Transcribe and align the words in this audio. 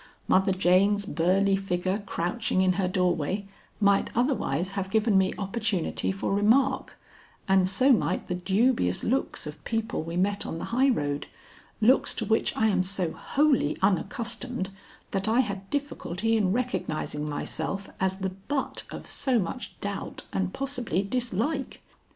Mother 0.27 0.51
Jane's 0.51 1.05
burly 1.05 1.55
figure 1.55 1.99
crouching 2.07 2.61
in 2.63 2.73
her 2.73 2.87
doorway 2.87 3.47
might 3.79 4.09
otherwise 4.15 4.71
have 4.71 4.89
given 4.89 5.15
me 5.15 5.31
opportunity 5.37 6.11
for 6.11 6.33
remark, 6.33 6.97
and 7.47 7.69
so 7.69 7.91
might 7.93 8.27
the 8.27 8.33
dubious 8.33 9.03
looks 9.03 9.45
of 9.45 9.63
people 9.63 10.01
we 10.01 10.17
met 10.17 10.43
on 10.43 10.57
the 10.57 10.63
highroad 10.73 11.27
looks 11.81 12.15
to 12.15 12.25
which 12.25 12.57
I 12.57 12.65
am 12.67 12.81
so 12.81 13.11
wholly 13.11 13.77
unaccustomed 13.83 14.71
that 15.11 15.27
I 15.27 15.41
had 15.41 15.69
difficulty 15.69 16.35
in 16.35 16.51
recognizing 16.51 17.29
myself 17.29 17.87
as 17.99 18.15
the 18.15 18.29
butt 18.31 18.85
of 18.89 19.05
so 19.05 19.37
much 19.37 19.79
doubt 19.81 20.23
and 20.33 20.51
possibly 20.51 21.03
dislike. 21.03 21.79